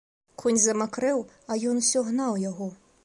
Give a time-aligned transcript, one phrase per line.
[0.43, 1.19] Конь замакрэў,
[1.51, 2.73] а ён усё гнаў яго.